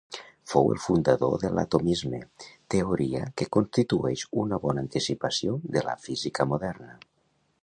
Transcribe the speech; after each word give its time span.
Fou 0.51 0.69
el 0.75 0.79
fundador 0.85 1.35
de 1.43 1.51
l'atomisme, 1.57 2.21
teoria 2.77 3.23
que 3.41 3.49
constitueix 3.59 4.27
una 4.45 4.63
bona 4.67 4.85
anticipació 4.89 5.59
de 5.77 5.89
la 5.91 5.99
física 6.09 6.51
moderna. 6.55 6.95